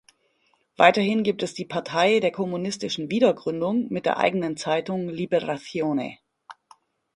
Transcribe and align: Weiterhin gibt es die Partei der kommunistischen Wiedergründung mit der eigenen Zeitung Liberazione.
Weiterhin 0.77 1.21
gibt 1.21 1.43
es 1.43 1.53
die 1.53 1.63
Partei 1.63 2.19
der 2.21 2.31
kommunistischen 2.31 3.11
Wiedergründung 3.11 3.87
mit 3.93 4.07
der 4.07 4.17
eigenen 4.17 4.57
Zeitung 4.57 5.09
Liberazione. 5.09 6.17